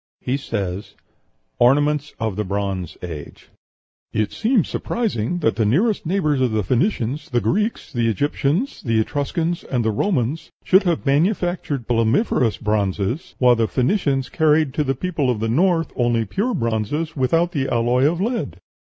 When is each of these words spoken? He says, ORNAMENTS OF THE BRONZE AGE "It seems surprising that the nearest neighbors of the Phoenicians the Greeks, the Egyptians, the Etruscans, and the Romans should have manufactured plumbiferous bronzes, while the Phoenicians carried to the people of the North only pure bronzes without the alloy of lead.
He 0.21 0.35
says, 0.35 0.95
ORNAMENTS 1.59 2.15
OF 2.19 2.35
THE 2.35 2.43
BRONZE 2.43 2.97
AGE 3.03 3.49
"It 4.11 4.31
seems 4.31 4.67
surprising 4.67 5.37
that 5.45 5.57
the 5.57 5.63
nearest 5.63 6.07
neighbors 6.07 6.41
of 6.41 6.53
the 6.53 6.63
Phoenicians 6.63 7.29
the 7.29 7.39
Greeks, 7.39 7.93
the 7.93 8.09
Egyptians, 8.09 8.81
the 8.81 8.99
Etruscans, 8.99 9.63
and 9.63 9.85
the 9.85 9.91
Romans 9.91 10.49
should 10.63 10.81
have 10.89 11.05
manufactured 11.05 11.87
plumbiferous 11.87 12.57
bronzes, 12.57 13.35
while 13.37 13.55
the 13.55 13.67
Phoenicians 13.67 14.29
carried 14.29 14.73
to 14.73 14.83
the 14.83 14.95
people 14.95 15.29
of 15.29 15.39
the 15.39 15.47
North 15.49 15.91
only 15.95 16.25
pure 16.25 16.55
bronzes 16.55 17.15
without 17.15 17.51
the 17.51 17.67
alloy 17.69 18.05
of 18.11 18.19
lead. 18.19 18.57